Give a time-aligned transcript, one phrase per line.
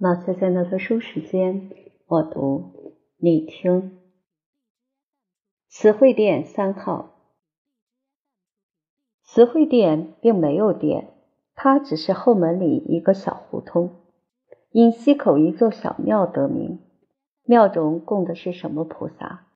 [0.00, 1.72] 马赛赛的特殊时间，
[2.06, 3.98] 我读你听。
[5.66, 7.16] 词汇店三号，
[9.24, 11.14] 词汇店并没有店，
[11.56, 13.90] 它只是后门里一个小胡同，
[14.70, 16.78] 因西口一座小庙得名。
[17.42, 19.48] 庙中供的是什么菩萨？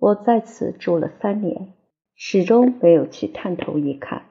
[0.00, 1.72] 我在此住了三年，
[2.16, 4.24] 始终没有去探头一看。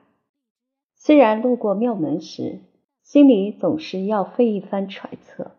[0.97, 2.59] 虽然路过庙门时，
[3.13, 5.51] 心里总是要费一番揣测。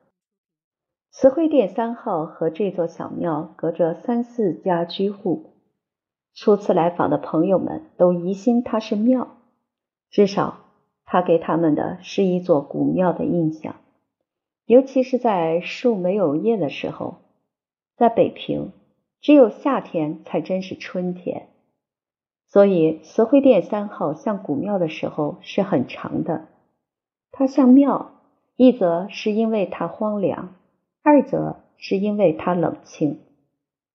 [1.13, 5.53] 慈惠殿三号和这座小庙隔着三四家居户，
[6.35, 9.37] 初次来访的朋友们都疑心它是庙，
[10.11, 10.65] 至少
[11.05, 13.77] 它给他们的是一座古庙的印象。
[14.67, 17.19] 尤其是在树没有叶的时候，
[17.97, 18.73] 在北平，
[19.21, 21.51] 只有夏天才真是春天，
[22.49, 26.49] 所以慈惠殿三号像古庙的时候是很长的。
[27.37, 28.13] 它像庙，
[28.55, 30.55] 一则是因为它荒凉，
[31.03, 33.19] 二则是因为它冷清。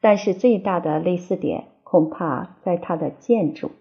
[0.02, 3.72] 但是最大的类似点恐怕在它的建筑，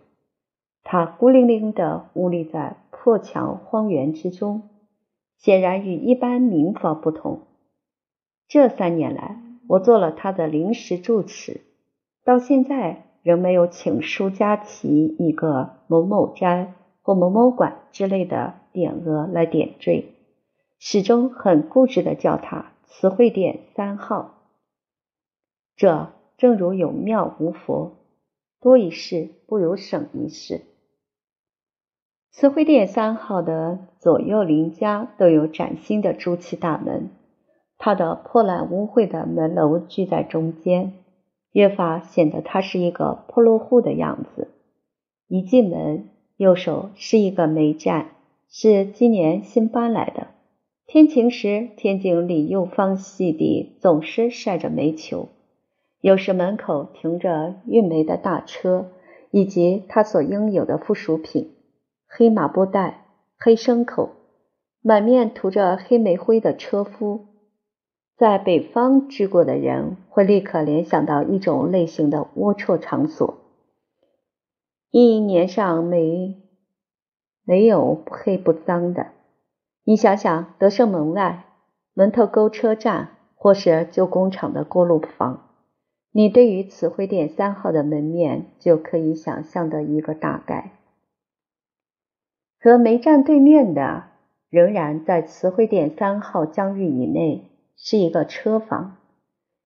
[0.84, 4.62] 它孤零零地兀立在破墙荒原之中，
[5.38, 7.40] 显然与一般民房不同。
[8.46, 11.62] 这三年来，我做了它的临时住持，
[12.24, 16.74] 到现在仍没有请书家起一个某某斋。
[17.00, 20.14] 或某某馆之类的匾额来点缀，
[20.78, 24.44] 始终很固执的叫它慈惠殿三号。
[25.74, 27.96] 这正如有庙无佛，
[28.60, 30.62] 多一事不如省一事。
[32.30, 37.10] 慈惠殿三号的左右邻家都有崭新的朱漆大门，
[37.78, 40.92] 它的破烂污秽的门楼聚在中间，
[41.50, 44.48] 越发显得它是一个破落户的样子。
[45.26, 46.10] 一进门。
[46.38, 48.12] 右手是一个煤站，
[48.50, 50.28] 是今年新搬来的。
[50.86, 55.28] 天晴时，天井里右方细地总是晒着煤球。
[56.00, 58.90] 有时门口停着运煤的大车，
[59.30, 61.52] 以及他所应有的附属品：
[62.06, 63.04] 黑马布袋、
[63.38, 64.10] 黑牲口，
[64.80, 67.26] 满面涂着黑煤灰的车夫。
[68.16, 73.38] 在北方知过的人会立刻联想到一种类型的龌龊场所。
[74.90, 76.36] 一年上煤
[77.48, 79.06] 没有不黑不脏的。
[79.82, 81.46] 你想想，德胜门外
[81.94, 85.48] 门头沟车站，或是旧工厂的锅炉房，
[86.12, 90.72] 你对于慈惠殿三号的门面就可以想象的一个大概。
[92.60, 94.04] 和煤站对面的，
[94.50, 97.48] 仍然在慈惠殿三号疆域以内，
[97.78, 98.98] 是一个车房。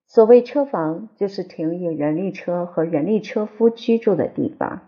[0.06, 4.82] 所谓车房，就是停运人力车和人力车夫居住的地方。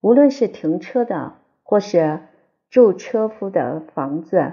[0.00, 2.20] 无论是停车的，或是
[2.68, 4.52] 住车夫的房子，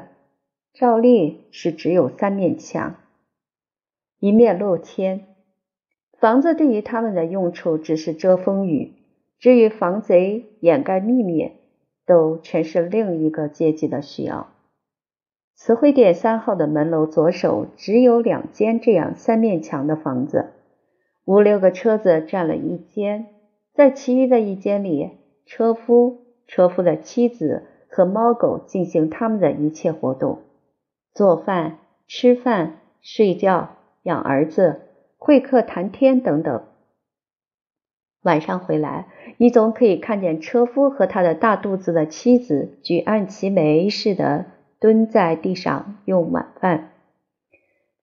[0.73, 2.95] 照例是只有三面墙，
[4.17, 5.27] 一面露天。
[6.17, 8.93] 房子对于他们的用处只是遮风雨，
[9.39, 11.51] 至于防贼、掩盖秘密，
[12.05, 14.47] 都全是另一个阶级的需要。
[15.53, 20.53] 慈惠殿三号的门楼左手只有两间这样三面墙的房子，
[21.25, 23.27] 五六个车子占了一间，
[23.73, 25.19] 在其余的一间里。
[25.43, 26.20] 车夫、
[26.51, 30.39] 车夫的妻子和猫狗进行他们的一切活动：
[31.13, 34.81] 做饭、吃饭、睡觉、养儿子、
[35.17, 36.61] 会客、谈天等等。
[38.23, 39.07] 晚上回来，
[39.37, 44.45] 你总可以看见车夫和他的大肚子的妻子举案齐眉似的
[44.77, 46.91] 蹲在地上用晚饭。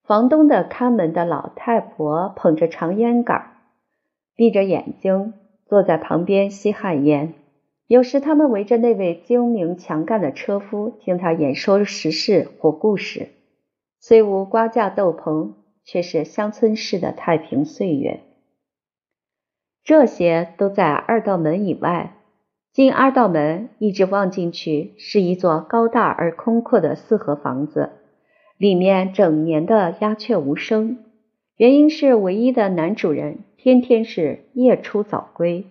[0.03, 3.51] 房东的看门的老太婆捧着长烟杆，
[4.35, 5.35] 闭着眼睛
[5.67, 7.35] 坐在旁边吸旱烟。
[7.89, 13.29] 有时他们围着那位精明强干的车夫，听他演说时事或故事，
[13.99, 18.19] 虽无瓜架斗篷，却是乡村式的太平岁月。
[19.83, 22.13] 这些都在二道门以外。
[22.71, 27.89] 进二道门，一直望进去，是一座高大而空阔的四合房子，
[28.59, 30.99] 里面整年的鸦雀无声。
[31.57, 35.65] 原因是唯一的男主人天天是夜出早归，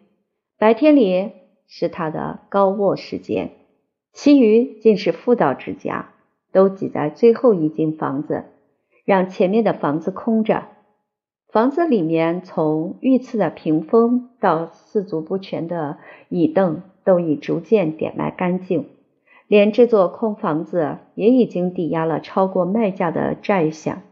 [0.58, 1.37] 白天里。
[1.68, 3.50] 是他的高卧时间，
[4.12, 6.08] 其余竟是妇道之家，
[6.50, 8.46] 都挤在最后一间房子，
[9.04, 10.64] 让前面的房子空着。
[11.50, 15.98] 房子里面，从御赐的屏风到四足不全的
[16.28, 18.86] 椅凳，都已逐渐点卖干净，
[19.46, 24.02] 连这座空房子也已经抵押了超过卖价的债项。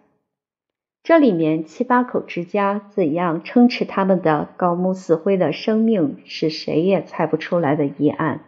[1.06, 8.40] 这里面七八口之家怎样撑持他们的高木死灰的生命，是谁也猜不出来的疑案。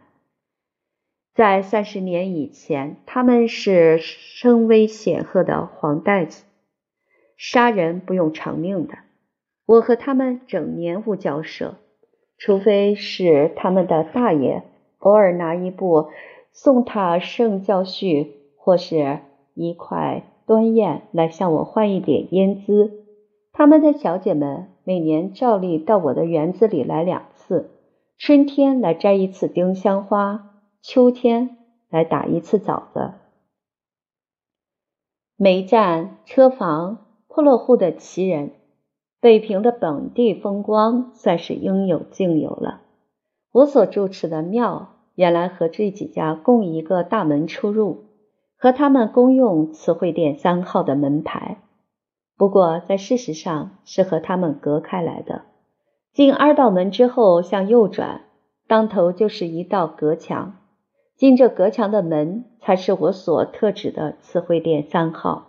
[1.36, 6.42] 在三十年以前，他们是声威显赫的黄袋子，
[7.36, 8.98] 杀人不用偿命的。
[9.64, 11.76] 我和他们整年无交涉，
[12.38, 14.64] 除非是他们的大爷
[14.98, 16.08] 偶尔拿一部
[16.50, 19.20] 宋塔圣教序或是
[19.54, 23.04] 一块端砚来向我换一点烟资。
[23.52, 27.70] 他们的小姐们每年照例到我的园子里来两次，
[28.16, 30.46] 春天来摘一次丁香花。
[30.80, 31.58] 秋天
[31.90, 33.12] 来打一次枣子，
[35.36, 38.52] 煤站、车房、破落户的奇人，
[39.20, 42.80] 北平的本地风光算是应有尽有了。
[43.52, 48.04] 我所住持的庙，原来和这几家共一个大门出入，
[48.58, 51.58] 和他们公用词汇店三号的门牌，
[52.36, 55.42] 不过在事实上是和他们隔开来的。
[56.12, 58.22] 进二道门之后，向右转，
[58.66, 60.56] 当头就是一道隔墙。
[61.16, 65.46] 进这隔墙的门，才是我所特指的词汇店三号。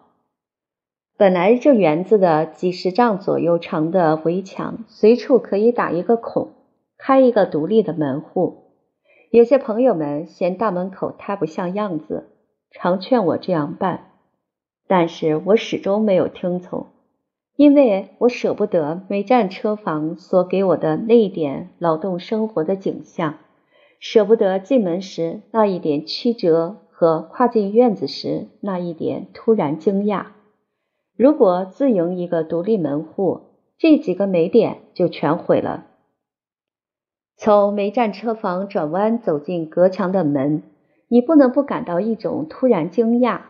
[1.18, 6.50] 本来这园子的几十丈左右长的围墙，随处可以打一个孔，
[6.98, 8.66] 开一个独立的门户。
[9.32, 12.30] 有些朋友们嫌大门口太不像样子，
[12.72, 14.12] 常劝我这样办，
[14.88, 16.88] 但是我始终没有听从，
[17.56, 23.38] 因为我舍不得每站车房所给我的那一点劳动生活的景象。
[24.00, 30.28] 舍不得进门时那一点曲折和跨进院子时那一点突然惊讶。
[31.18, 33.42] 如果自营一个独立门户，
[33.78, 35.88] 这几个美点就全毁了。
[37.36, 40.64] 从煤站车房转弯走进隔墙的门，
[41.10, 43.42] 你不能不感到一种突然惊讶。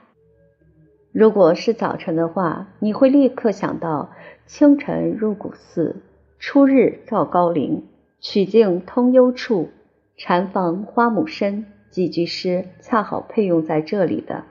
[1.12, 4.12] 如果是早晨的话，你会立刻想到
[4.46, 5.98] 清晨入古寺，
[6.40, 7.84] 初日照高陵，
[8.22, 9.70] 曲径通幽处。
[10.16, 14.44] 禅房花木深几句诗，恰好配用在这里的。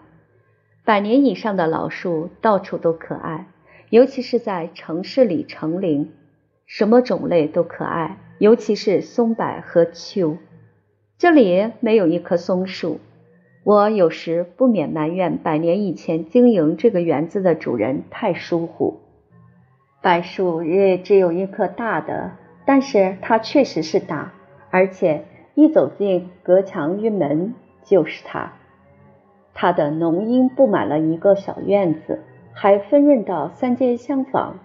[0.84, 3.48] 百年以上的老树到处都可爱，
[3.90, 6.10] 尤其是在城市里成林，
[6.66, 10.38] 什么种类都可爱，尤其是松柏和秋。
[11.18, 13.00] 这里没有一棵松树，
[13.64, 19.00] 我有时不免埋怨百年以前经营这个园子的主人太疏忽。
[20.00, 22.34] 柏树也只有一棵大的，
[22.64, 24.32] 但是它确实是大，
[24.70, 25.24] 而且。
[25.56, 28.52] 一走进隔墙院门，就是它。
[29.54, 32.20] 它的浓荫布满了一个小院子，
[32.52, 34.60] 还分润到三间厢房。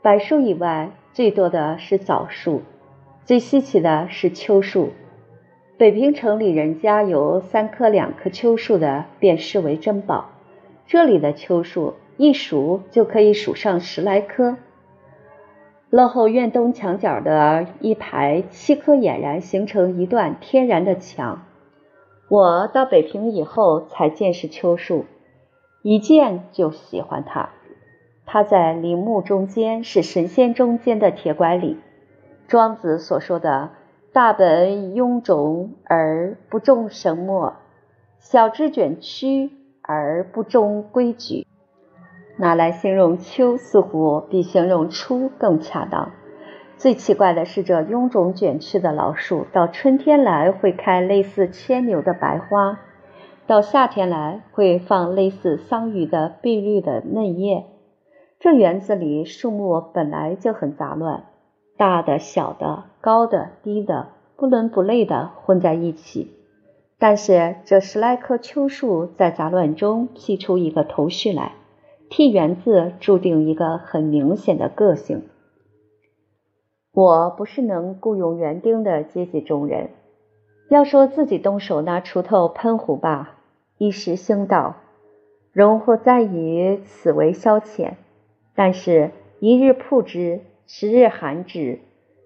[0.00, 2.62] 柏树以外，最多的是枣树，
[3.24, 4.90] 最稀奇的是秋树。
[5.82, 10.30] 北平城里人家有三棵、两棵秋树的，便视为珍宝。
[10.86, 14.58] 这里的秋树一数就可以数上十来棵。
[15.90, 21.42] 落后院东墙角的一排七棵，俨然形成一段天然的墙。
[22.28, 25.06] 我到北平以后才见识秋树，
[25.82, 27.50] 一见就喜欢它。
[28.24, 31.76] 它在林木中间，是神仙中间的铁拐李。
[32.46, 33.70] 庄子所说的
[34.14, 37.54] “大本臃肿而不重绳墨，
[38.18, 39.50] 小枝卷曲
[39.80, 41.46] 而不中规矩”。
[42.36, 46.10] 拿来形容秋，似乎比形容初更恰当。
[46.76, 52.80] 最奇怪的是，这臃肿卷曲的老树，到春天来会开类似牵牛的白花，
[53.46, 57.64] 到夏天来会放类似桑榆的碧绿的嫩叶。
[58.38, 61.24] 这园子里树木本来就很杂乱，
[61.78, 66.30] 大的、小的、高的、低的，不伦不类的混在一起。
[66.98, 71.52] 但是这十来棵秋树在杂乱中劈出一个头绪来。
[72.08, 75.22] 替园子注定一个很明显的个性。
[76.92, 79.88] 我不是能雇佣园丁的阶级中人，
[80.68, 83.38] 要说自己动手拿锄头喷壶吧，
[83.78, 84.76] 一时兴道，
[85.52, 87.94] 荣或再以此为消遣。
[88.54, 91.78] 但是，一日曝之，十日寒之，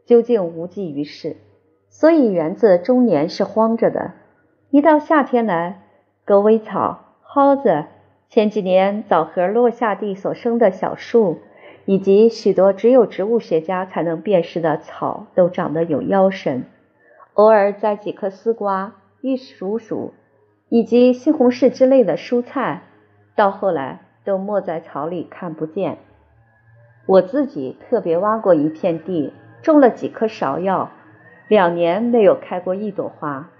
[0.06, 1.36] 究竟无济于事。
[1.90, 4.12] 所以园子终年是荒着的。
[4.70, 5.82] 一到夏天来，
[6.24, 7.84] 狗尾草、蒿子。
[8.28, 11.38] 前几年枣核落下地所生的小树，
[11.84, 16.64] 以及许多只有植物学家才能辨识的草，都长得有腰身。
[17.34, 20.10] 偶尔栽几颗丝瓜、玉蜀黍
[20.68, 22.82] 以及西红柿之类的蔬菜，
[23.36, 25.98] 到后来都没在草里看不见。
[27.06, 29.32] 我自己特别挖过一片地，
[29.66, 30.92] 种了几棵芍药，
[31.48, 33.50] 两年没有开过一朵花。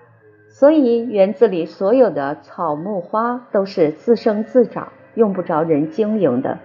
[0.49, 6.61] 所以园子里所有的草木花都是自生自长，用不着人经营的。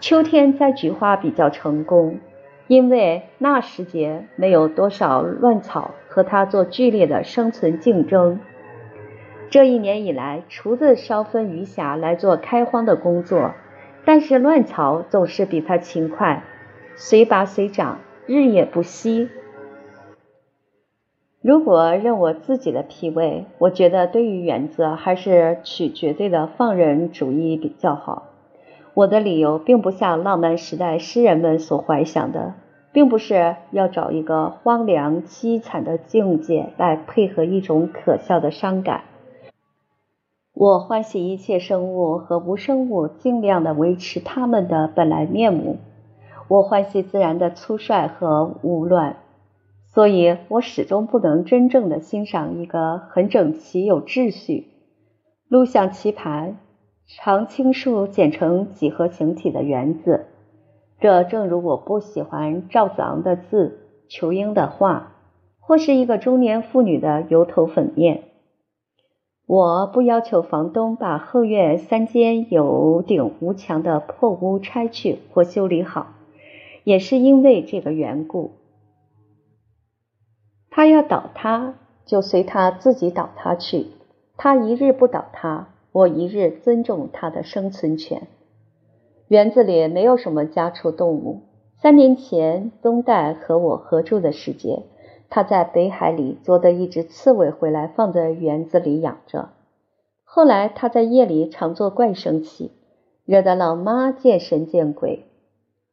[0.00, 2.18] 秋天栽菊花比较成功，
[2.66, 8.40] 因为那时节没有多少乱草和它做剧烈的生存竞争。
[9.48, 13.54] 这一年以来，厨子烧分余暇来做开荒的工作，
[14.04, 16.42] 但是乱草总是比他勤快，
[16.96, 19.28] 随拔随长，日也不息。
[21.40, 28.24] 如果认我自己的脾胃，我觉得对于原则还是取绝对的放任主义比较好。
[28.94, 32.54] 我的理由并不像浪漫时代诗人们所怀想的，
[32.92, 39.02] 并不是要找一个荒凉凄惨的境界来配合一种可笑的伤感。
[40.52, 45.76] 我欢喜一切生物和无生物尽量的维持它们的本来面目。
[46.48, 49.16] 我欢喜自然的粗率和无乱。
[49.84, 54.66] 所以我始终不能真正的欣赏一个很整齐、有秩序、
[55.48, 56.58] 录像棋盘、
[57.06, 60.26] 常青树剪成几何形体的园子。
[61.00, 65.12] 这正如我不喜欢赵子昂的字、仇英的画，
[65.60, 68.24] 或是一个中年妇女的油头粉面。
[69.46, 76.08] 我不要求房东把后院三间有顶无墙的破屋拆去或修理好，
[76.86, 78.52] 也是因为这个缘故。
[80.70, 81.74] 他要倒塌，
[82.04, 83.88] 就随他自己倒塌去。
[84.36, 88.28] 他一日不倒塌，我一日尊重他的生存权。
[89.26, 91.40] 园子里没有什么家畜动物。
[91.82, 94.84] 三年前，宗代和我合住的时节，
[95.28, 99.48] 他在北海里捉的一只刺猬回来，放在园子里养着。
[100.22, 102.70] 后来，他在夜里常做怪声气，
[103.24, 105.25] 惹得老妈见神见鬼。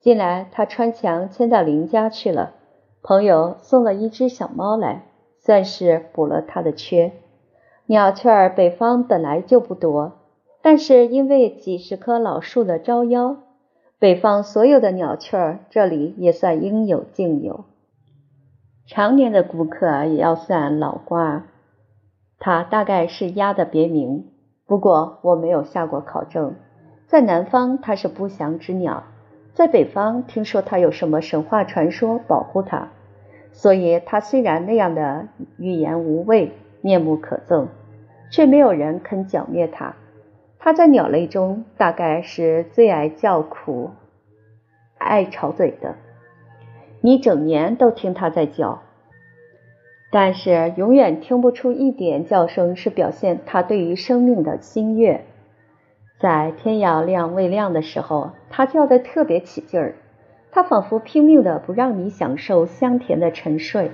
[0.03, 2.55] 近来，他穿墙迁到邻家去了。
[3.01, 5.05] 朋友送了一只小猫来，
[5.39, 7.13] 算是补了他的缺。
[7.85, 10.11] 鸟雀儿北方本来就不多，
[10.61, 13.37] 但是因为几十棵老树的招妖，
[13.97, 17.63] 北方所有的鸟雀儿这里也算应有尽有。
[18.85, 21.45] 常年的顾客也要算老瓜，
[22.39, 24.27] 他大概是鸭的别名，
[24.65, 26.55] 不过我没有下过考证。
[27.07, 29.03] 在南方，它是不祥之鸟。
[29.53, 32.89] 在北方，听说他有什么神话传说保护他，
[33.51, 37.67] 所以他虽然那样的语言无味、面目可憎，
[38.31, 39.95] 却没有人肯剿灭他。
[40.57, 43.91] 他在鸟类中大概是最爱叫苦、
[44.97, 45.97] 爱吵嘴的，
[47.01, 48.81] 你整年都听他在叫，
[50.11, 55.25] 但是永远听不出一点叫声是表现他对于生命的心悦。
[56.23, 59.95] 在天要亮未亮的时候，它叫得特别起劲儿，
[60.53, 63.91] 它仿佛拼命的不让你享受香甜的沉睡。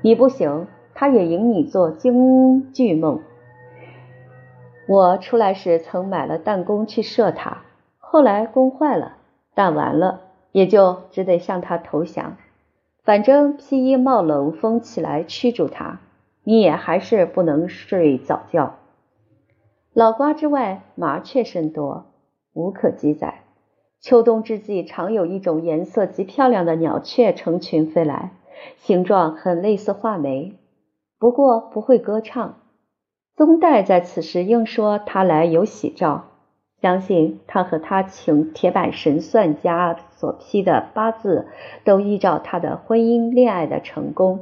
[0.00, 3.20] 你不行，它也引你做惊惧梦。
[4.88, 7.58] 我出来时曾买了弹弓去射它，
[7.98, 9.18] 后来弓坏了，
[9.54, 12.38] 弹完了，也就只得向它投降。
[13.04, 16.00] 反正披衣冒冷风起来驱逐它，
[16.42, 18.76] 你也还是不能睡早觉。
[19.96, 22.04] 老瓜之外，麻雀甚多，
[22.52, 23.44] 无可记载。
[23.98, 28.32] 秋冬之际，常有一种颜色极漂亮的鸟雀成群飞来，
[28.76, 30.52] 形状很类似画眉，
[31.18, 32.58] 不过不会歌唱。
[33.36, 36.24] 宗代在此时应说他来有喜兆，
[36.82, 41.46] 相信他和他请铁板神算家所批的八字
[41.84, 44.40] 都依照他的婚姻恋爱的成功，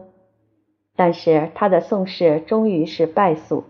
[0.97, 3.63] 但是他的宋氏终于是败诉。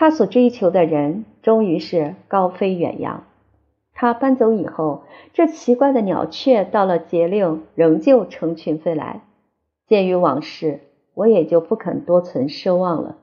[0.00, 3.24] 他所追求的人终于是高飞远扬。
[3.92, 5.02] 他搬走以后，
[5.32, 9.22] 这奇怪的鸟雀到了节令仍旧成群飞来。
[9.88, 10.82] 鉴于往事，
[11.14, 13.16] 我也就不肯多存奢望了。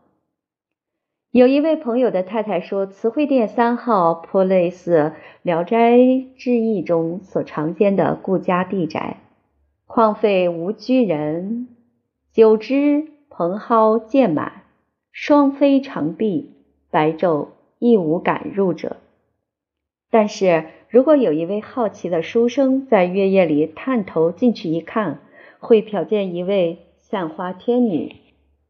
[1.31, 4.97] 有一位朋友的太太说，慈惠殿三号颇类似
[5.43, 5.97] 《聊斋
[6.35, 9.21] 志异》中所常见的顾家地宅，
[9.87, 11.69] 旷废无居人，
[12.33, 14.63] 久之蓬蒿渐满，
[15.13, 16.51] 双飞长闭。
[16.95, 17.47] 白昼
[17.77, 18.95] 亦无敢入者，
[20.09, 25.19] 但是如果有一位好奇的书生在月夜里探头进去一看，
[25.59, 28.15] 会瞟见一位散花天女，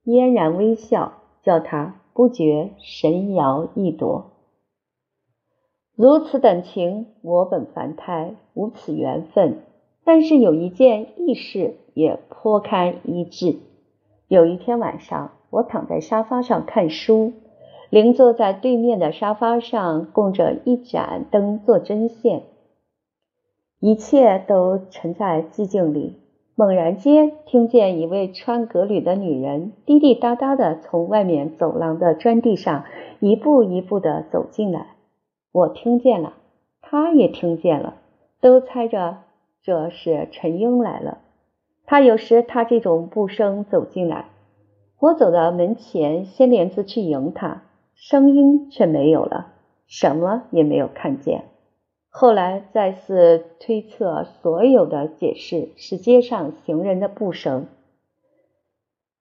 [0.05, 4.31] 嫣然微笑，叫他不觉神摇意夺。
[5.95, 9.59] 如此等情，我本凡胎，无此缘分。
[10.03, 13.57] 但是有一件异事也颇堪一致。
[14.27, 17.33] 有一天晚上，我躺在沙发上看书。
[17.95, 22.43] 邻坐在对面的沙发上，供着一盏灯做针线，
[23.79, 26.17] 一切都沉在寂静里。
[26.55, 32.83] 猛然间，听见一位穿革履的女人滴滴答答的从外面走廊的砖地上
[33.21, 34.87] 一步一步的走进来。
[35.53, 36.33] 我听见了，
[36.81, 37.95] 他也听见了，
[38.41, 39.19] 都猜着
[39.63, 41.19] 这是陈英来了。
[41.85, 44.25] 他有时他这种步声走进来，
[44.99, 47.61] 我走到门前，掀帘子去迎他。
[47.95, 49.53] 声音却没有了，
[49.87, 51.45] 什么也没有看见。
[52.09, 57.67] 后来再次推测，所有的解释是街上行人的步声。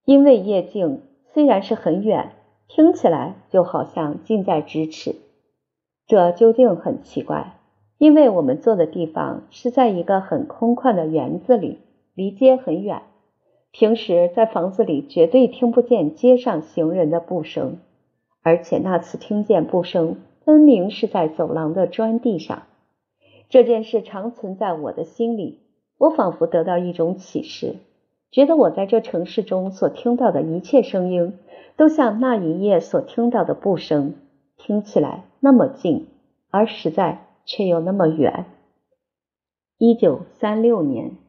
[0.04, 1.00] 因为夜静，
[1.32, 2.32] 虽然是很远，
[2.68, 5.16] 听起来就好像近在咫尺。
[6.06, 7.58] 这究竟很奇怪，
[7.96, 11.78] 因为我们坐的地方是在一个很空旷的园子里，
[12.14, 13.02] 离街很远。
[13.70, 17.78] 平时在房子里绝对听不见街上行人的步声，
[18.44, 22.64] 而且那次听见步声，分明是在走廊的砖地上。
[23.48, 25.60] 这件事常存在我的心里，
[25.96, 27.76] 我仿佛得到一种启示，
[28.30, 31.38] 觉得我在这城市中所听到的一切声音，
[31.76, 34.14] 都像那一夜所听到的步声，
[34.58, 36.06] 听起来那么近，
[36.50, 38.44] 而实在却又那么远。
[39.78, 41.23] 一九三六年。